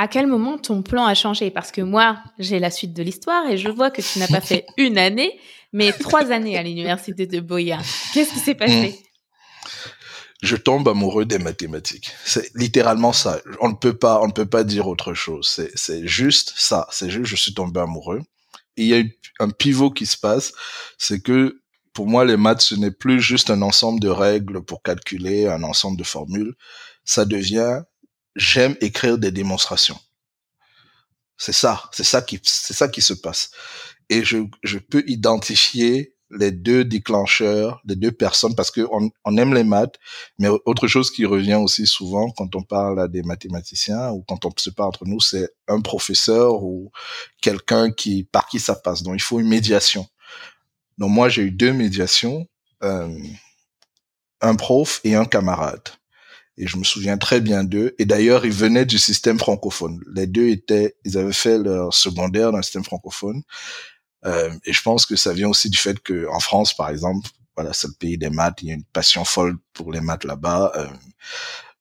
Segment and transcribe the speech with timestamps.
[0.00, 1.50] à quel moment ton plan a changé?
[1.50, 4.40] Parce que moi, j'ai la suite de l'histoire et je vois que tu n'as pas
[4.40, 5.38] fait une année,
[5.74, 7.78] mais trois années à l'université de Boya.
[8.14, 8.98] Qu'est-ce qui s'est passé?
[8.98, 9.90] Hmm.
[10.42, 12.12] je tombe amoureux des mathématiques.
[12.24, 13.42] C'est littéralement ça.
[13.60, 15.66] On ne peut pas, on ne peut pas dire autre chose.
[15.74, 16.88] C'est, juste ça.
[16.90, 18.22] C'est juste, je suis tombé amoureux.
[18.78, 19.02] il y a
[19.38, 20.54] un pivot qui se passe.
[20.96, 21.60] C'est que
[21.92, 25.62] pour moi, les maths, ce n'est plus juste un ensemble de règles pour calculer, un
[25.62, 26.54] ensemble de formules.
[27.04, 27.82] Ça devient,
[28.36, 29.98] j'aime écrire des démonstrations.
[31.36, 33.50] C'est ça, c'est ça qui, c'est ça qui se passe.
[34.08, 39.54] Et je, je peux identifier les deux déclencheurs, les deux personnes, parce que on, aime
[39.54, 39.96] les maths,
[40.38, 44.44] mais autre chose qui revient aussi souvent quand on parle à des mathématiciens ou quand
[44.44, 46.92] on se parle entre nous, c'est un professeur ou
[47.40, 49.02] quelqu'un qui par qui ça passe.
[49.02, 50.06] Donc il faut une médiation.
[50.98, 52.46] Donc moi j'ai eu deux médiations,
[52.84, 53.08] euh,
[54.40, 55.88] un prof et un camarade.
[56.60, 57.94] Et je me souviens très bien d'eux.
[57.98, 60.00] Et d'ailleurs, ils venaient du système francophone.
[60.14, 63.42] Les deux étaient, ils avaient fait leur secondaire dans le système francophone.
[64.26, 67.28] Euh, et je pense que ça vient aussi du fait que en France, par exemple,
[67.56, 68.58] voilà, c'est le pays des maths.
[68.62, 70.72] Il y a une passion folle pour les maths là-bas.
[70.76, 70.86] Euh,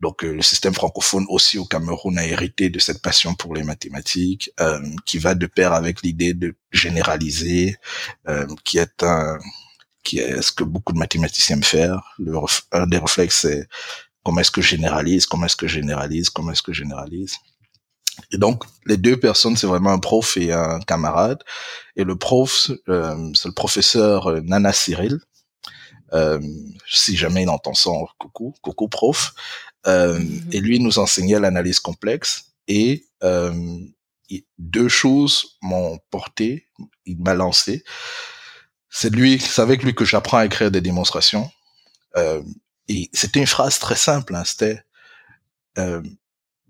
[0.00, 3.62] donc euh, le système francophone aussi au Cameroun a hérité de cette passion pour les
[3.62, 7.76] mathématiques, euh, qui va de pair avec l'idée de généraliser,
[8.28, 9.38] euh, qui est un
[10.04, 12.14] qui est ce que beaucoup de mathématiciens aiment faire.
[12.18, 12.38] Le,
[12.72, 13.68] un des réflexes, c'est
[14.26, 17.36] comment est-ce que je généralise, comment est-ce que je généralise, comment est-ce que je généralise.
[18.32, 21.44] Et donc, les deux personnes, c'est vraiment un prof et un camarade.
[21.94, 25.20] Et le prof, euh, c'est le professeur euh, Nana Cyril.
[26.12, 26.40] Euh,
[26.90, 29.32] si jamais il entend ça, coucou, coucou prof.
[29.86, 30.48] Euh, mhm.
[30.50, 32.46] Et lui nous enseignait l'analyse complexe.
[32.66, 33.78] Et euh,
[34.58, 36.66] deux choses m'ont porté,
[37.04, 37.84] il m'a lancé.
[38.90, 41.48] C'est lui, c'est avec lui que j'apprends à écrire des démonstrations.
[42.90, 44.82] Euh, et c'était une phrase très simple, hein, c'était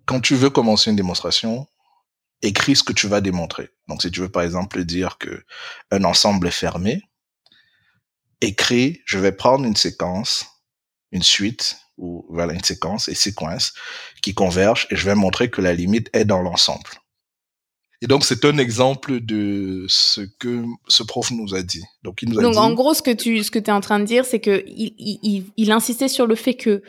[0.05, 1.69] quand tu veux commencer une démonstration,
[2.43, 3.71] écris ce que tu vas démontrer.
[3.89, 5.45] Donc, si tu veux, par exemple, dire que
[5.91, 7.03] un ensemble est fermé,
[8.41, 10.47] écris, je vais prendre une séquence,
[11.13, 13.73] une suite, ou voilà, une séquence et séquence
[14.23, 16.91] qui convergent et je vais montrer que la limite est dans l'ensemble.
[18.03, 21.83] Et donc, c'est un exemple de ce que ce prof nous a dit.
[22.03, 23.99] Donc, il nous a donc en gros, ce que tu, ce que es en train
[23.99, 26.83] de dire, c'est que il, il, il insistait sur le fait que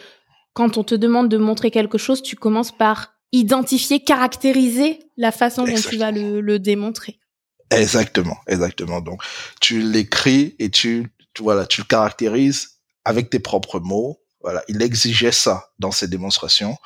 [0.54, 5.66] quand on te demande de montrer quelque chose, tu commences par identifier, caractériser la façon
[5.66, 7.20] dont tu vas le, démontrer.
[7.72, 9.02] Exactement, exactement.
[9.02, 9.22] Donc,
[9.62, 14.20] tu l'écris et tu, voilà, tu le caractérises avec tes propres mots.
[14.42, 16.78] Voilà, il exigeait ça dans ses démonstrations.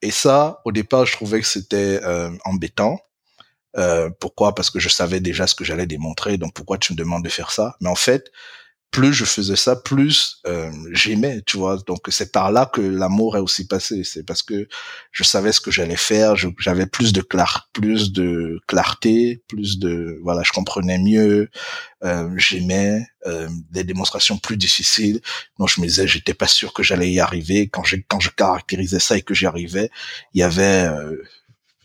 [0.00, 2.98] Et ça, au départ, je trouvais que c'était euh, embêtant.
[3.76, 4.54] Euh, pourquoi?
[4.54, 6.38] Parce que je savais déjà ce que j'allais démontrer.
[6.38, 7.76] Donc, pourquoi tu me demandes de faire ça?
[7.80, 8.30] Mais en fait,
[8.94, 11.78] plus je faisais ça, plus euh, j'aimais, tu vois?
[11.84, 14.04] Donc c'est par là que l'amour est aussi passé.
[14.04, 14.68] C'est parce que
[15.10, 17.72] je savais ce que j'allais faire, j'avais plus de clarté,
[19.48, 21.50] plus de voilà, je comprenais mieux,
[22.04, 25.20] euh, j'aimais euh, des démonstrations plus difficiles.
[25.58, 27.68] Donc je me disais, j'étais pas sûr que j'allais y arriver.
[27.68, 29.90] Quand je quand je caractérisais ça et que j'y arrivais,
[30.34, 31.16] il y avait euh,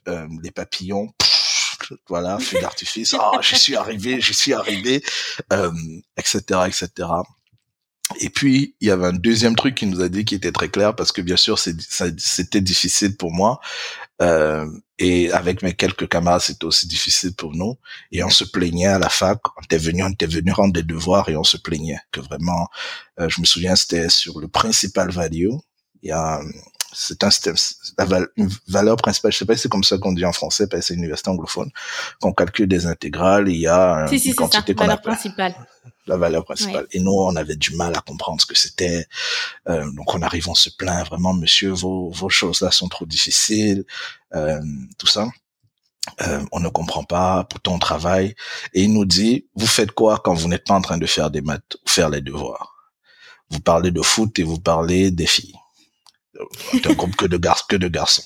[0.08, 1.12] euh des papillons
[2.08, 5.04] voilà, feu d'artifice, ah, j'y suis arrivé, j'y suis arrivé,
[5.54, 5.72] euh,
[6.18, 7.08] etc., etc.
[8.20, 10.70] Et puis, il y avait un deuxième truc qui nous a dit qui était très
[10.70, 13.60] clair, parce que bien sûr, c'était difficile pour moi,
[14.22, 14.68] euh,
[14.98, 17.78] et avec mes quelques camarades, c'était aussi difficile pour nous.
[18.12, 20.84] Et on se plaignait à la fac, on était venu, on était venu rendre des
[20.84, 22.68] devoirs et on se plaignait que vraiment,
[23.20, 25.52] euh, je me souviens, c'était sur le principal value.
[26.02, 26.42] Il y a
[26.92, 27.56] c'est un système,
[27.98, 30.68] la une valeur principale, je sais pas si c'est comme ça qu'on dit en français,
[30.68, 31.70] parce que c'est une université anglophone,
[32.20, 35.56] qu'on calcule des intégrales, il y a si, une quantité qu'on valeur principale.
[36.08, 36.88] La valeur principale.
[36.92, 39.06] Et nous, on avait du mal à comprendre ce que c'était.
[39.68, 43.86] Euh, donc, on arrive, on se plaint vraiment, monsieur, vos, vos choses-là sont trop difficiles,
[44.34, 44.60] euh,
[44.98, 45.28] tout ça.
[46.22, 48.34] Euh, on ne comprend pas, pourtant on travaille.
[48.74, 51.30] Et il nous dit, vous faites quoi quand vous n'êtes pas en train de faire
[51.30, 52.76] des maths ou faire les devoirs?
[53.52, 55.59] Vous parlez de foot et vous parlez des filles
[56.86, 58.24] un groupe que de garçons, que de garçons.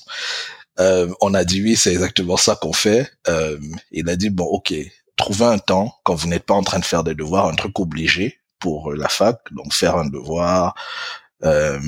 [0.80, 3.10] Euh, on a dit oui, c'est exactement ça qu'on fait.
[3.28, 3.58] Euh,
[3.90, 4.74] il a dit bon, ok,
[5.16, 7.78] trouvez un temps quand vous n'êtes pas en train de faire des devoirs, un truc
[7.78, 10.74] obligé pour la fac, donc faire un devoir,
[11.44, 11.78] euh,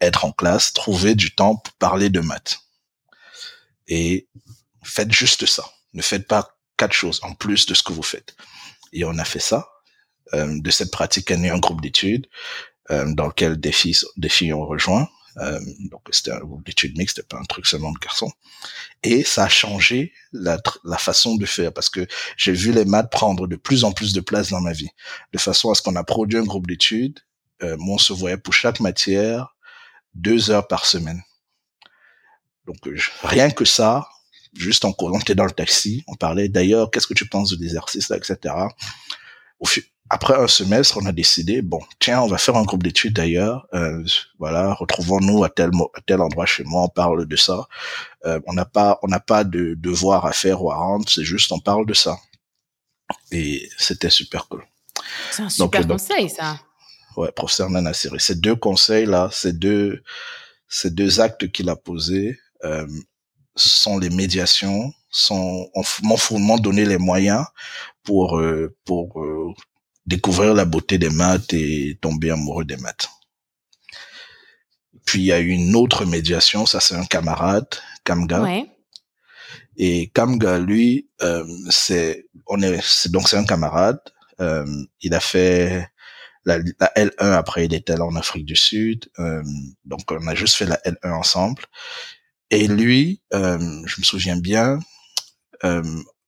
[0.00, 2.60] être en classe, trouver du temps pour parler de maths.
[3.88, 4.28] Et
[4.84, 5.64] faites juste ça.
[5.94, 8.36] Ne faites pas quatre choses en plus de ce que vous faites.
[8.92, 9.68] Et on a fait ça.
[10.32, 12.28] Euh, de cette pratique est né un groupe d'études
[12.90, 15.08] euh, dans lequel des filles, des filles ont rejoint.
[15.40, 15.58] Euh,
[15.90, 18.30] donc c'était un groupe d'études mixtes, c'était pas un truc seulement de garçons.
[19.02, 22.06] Et ça a changé la, la façon de faire parce que
[22.36, 24.90] j'ai vu les maths prendre de plus en plus de place dans ma vie,
[25.32, 27.20] de façon à ce qu'on a produit un groupe d'études.
[27.62, 29.56] Euh, moi, on se voyait pour chaque matière
[30.14, 31.22] deux heures par semaine.
[32.66, 32.76] Donc
[33.22, 34.08] rien que ça,
[34.52, 37.62] juste en on était dans le taxi, on parlait d'ailleurs, qu'est-ce que tu penses de
[37.62, 38.54] l'exercice etc.
[39.58, 39.66] Au
[40.10, 43.68] après un semestre, on a décidé, bon, tiens, on va faire un groupe d'études d'ailleurs.
[43.74, 44.04] Euh,
[44.40, 47.68] voilà, retrouvons-nous à tel à tel endroit chez moi, on parle de ça.
[48.26, 51.22] Euh, on n'a pas on n'a pas de devoir à faire ou à rendre, c'est
[51.22, 52.18] juste on parle de ça.
[53.30, 54.64] Et c'était super cool.
[55.30, 56.58] C'est un super conseil, ça.
[57.16, 60.02] Ouais, professeur Nana Ces deux conseils là, ces deux
[60.68, 62.86] ces deux actes qu'il a posés euh,
[63.54, 65.70] sont les médiations, sont
[66.02, 67.44] m'ont donné les moyens
[68.02, 69.52] pour euh, pour euh,
[70.06, 73.08] découvrir la beauté des maths et tomber amoureux des maths.
[75.04, 77.68] Puis il y a eu une autre médiation, ça c'est un camarade,
[78.04, 78.42] Kamga.
[78.42, 78.66] Ouais.
[79.76, 84.00] Et Kamga, lui, euh, c'est on est, donc c'est un camarade.
[84.40, 84.66] Euh,
[85.00, 85.88] il a fait
[86.44, 89.10] la, la, L1 après il était là en Afrique du Sud.
[89.18, 89.42] Euh,
[89.84, 91.64] donc on a juste fait la L1 ensemble.
[92.50, 94.80] Et lui, euh, je me souviens bien,
[95.64, 95.82] euh,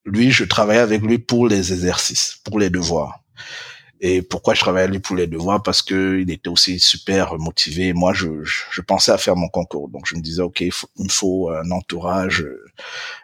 [0.04, 3.21] lui, je travaillais avec lui pour les exercices, pour les devoirs.
[4.04, 5.62] Et pourquoi je travaillais avec lui pour les devoirs?
[5.62, 7.92] Parce que il était aussi super motivé.
[7.92, 11.08] Moi, je, je, pensais à faire mon concours, donc je me disais ok, il, me
[11.08, 12.44] faut un entourage,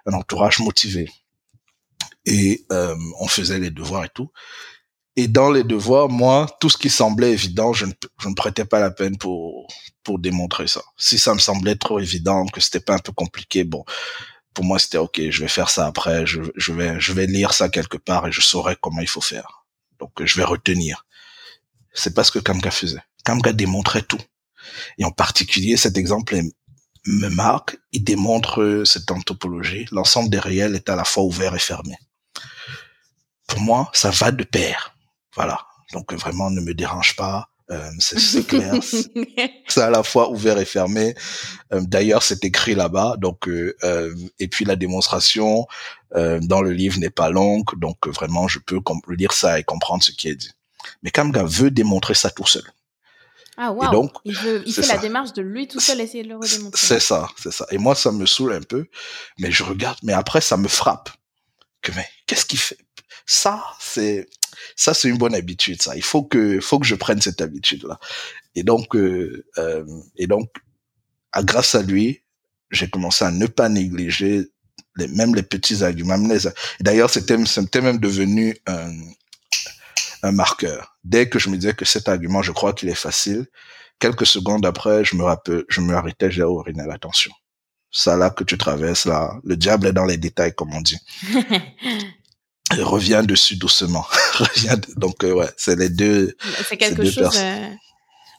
[0.07, 1.11] un entourage motivé.
[2.27, 4.31] Et euh, on faisait les devoirs et tout.
[5.17, 8.65] Et dans les devoirs, moi, tout ce qui semblait évident, je ne, je ne prêtais
[8.65, 9.67] pas la peine pour
[10.05, 10.83] pour démontrer ça.
[10.97, 13.85] Si ça me semblait trop évident, que c'était pas un peu compliqué, bon,
[14.55, 17.53] pour moi c'était ok, je vais faire ça après, je, je vais je vais lire
[17.53, 19.58] ça quelque part et je saurai comment il faut faire.
[20.01, 21.07] Donc, je vais retenir.
[21.93, 23.03] C'est pas ce que Kamga faisait.
[23.25, 24.21] Kamga démontrait tout.
[24.99, 26.41] Et en particulier, cet exemple
[27.07, 27.79] me marque.
[27.93, 29.87] Il démontre euh, cette anthropologie.
[29.91, 31.97] L'ensemble des réels est à la fois ouvert et fermé.
[33.47, 34.95] Pour moi, ça va de pair.
[35.35, 35.67] Voilà.
[35.93, 37.49] Donc vraiment, ne me dérange pas.
[37.71, 38.75] Euh, c'est clair.
[39.69, 41.15] c'est à la fois ouvert et fermé.
[41.73, 43.17] Euh, d'ailleurs, c'est écrit là-bas.
[43.19, 45.67] Donc, euh, et puis la démonstration
[46.15, 48.81] dans le livre n'est pas longue, donc vraiment, je peux
[49.11, 50.53] lire ça et comprendre ce qui est dit.
[51.03, 52.65] Mais Kamga veut démontrer ça tout seul.
[53.59, 53.91] Ah wow.
[53.91, 56.81] donc, il, veut, il fait la démarche de lui tout seul essayer de le redémontrer.
[56.81, 57.67] C'est ça, c'est ça.
[57.71, 58.87] Et moi, ça me saoule un peu,
[59.39, 59.99] mais je regarde.
[60.03, 61.11] Mais après, ça me frappe.
[61.83, 62.79] Que mais qu'est-ce qu'il fait?
[63.27, 64.29] Ça, c'est
[64.77, 65.97] ça c'est une bonne habitude ça.
[65.97, 67.99] Il faut que faut que je prenne cette habitude là
[68.55, 69.85] et donc euh, euh,
[70.17, 70.49] et donc
[71.33, 72.23] à, grâce à lui
[72.71, 74.47] j'ai commencé à ne pas négliger
[74.97, 76.19] les, même les petits arguments
[76.81, 78.93] d'ailleurs c'était c'était même devenu un,
[80.23, 80.99] un marqueur.
[81.05, 83.47] Dès que je me disais que cet argument je crois qu'il est facile
[83.99, 87.33] quelques secondes après je me rappelle je me arrêtais j'ai oh Rinel attention.
[87.91, 90.99] Ça là que tu traverses là le diable est dans les détails comme on dit
[92.73, 94.05] revient dessus doucement.
[94.35, 96.37] revient donc euh, ouais, c'est les deux.
[96.69, 97.67] C'est quelque chose euh,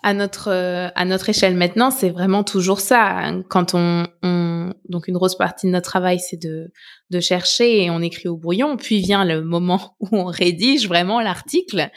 [0.03, 3.01] à notre euh, à notre échelle maintenant, c'est vraiment toujours ça.
[3.01, 3.43] Hein.
[3.49, 6.71] Quand on, on, donc une grosse partie de notre travail, c'est de
[7.09, 8.77] de chercher et on écrit au brouillon.
[8.77, 11.89] Puis vient le moment où on rédige vraiment l'article.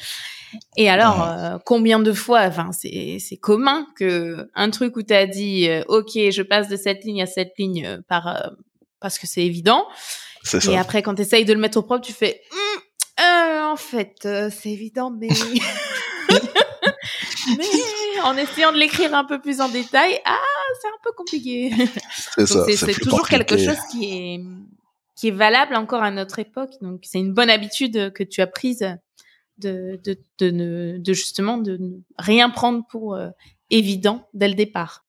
[0.76, 5.26] Et alors, combien de fois, enfin, c'est c'est commun que un truc où tu as
[5.26, 8.52] dit, ok, je passe de cette ligne à cette ligne par
[9.00, 9.86] parce que c'est évident.
[10.68, 12.82] Et après, quand tu essayes de le mettre au propre, tu fais hum,
[13.20, 15.28] euh, en fait, euh, c'est évident, mais...
[17.58, 20.38] mais en essayant de l'écrire un peu plus en détail, ah,
[20.80, 21.72] c'est un peu compliqué.
[22.36, 22.64] C'est ça.
[22.66, 24.40] C'est toujours quelque chose qui est
[25.14, 26.72] qui est valable encore à notre époque.
[26.80, 28.86] Donc, c'est une bonne habitude que tu as prise
[29.58, 33.28] de de de, de justement de ne rien prendre pour euh,
[33.70, 35.04] évident dès le départ.